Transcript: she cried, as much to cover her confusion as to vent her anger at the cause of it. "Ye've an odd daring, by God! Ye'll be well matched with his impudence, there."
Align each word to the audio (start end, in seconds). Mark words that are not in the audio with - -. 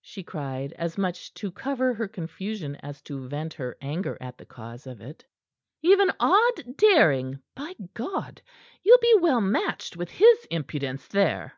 she 0.00 0.20
cried, 0.24 0.72
as 0.72 0.98
much 0.98 1.32
to 1.32 1.52
cover 1.52 1.94
her 1.94 2.08
confusion 2.08 2.74
as 2.82 3.00
to 3.00 3.28
vent 3.28 3.54
her 3.54 3.76
anger 3.80 4.18
at 4.20 4.36
the 4.36 4.44
cause 4.44 4.84
of 4.84 5.00
it. 5.00 5.24
"Ye've 5.80 6.00
an 6.00 6.10
odd 6.18 6.76
daring, 6.76 7.40
by 7.54 7.74
God! 7.94 8.42
Ye'll 8.82 8.98
be 8.98 9.14
well 9.20 9.40
matched 9.40 9.96
with 9.96 10.10
his 10.10 10.44
impudence, 10.50 11.06
there." 11.06 11.52